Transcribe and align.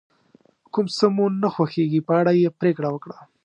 کوم 0.73 0.85
څه 0.97 1.05
مو 1.15 1.25
نه 1.41 1.49
خوښیږي 1.53 2.01
په 2.07 2.13
اړه 2.19 2.31
یې 2.41 2.49
پرېکړه 2.59 2.87
وکړه. 2.91 3.17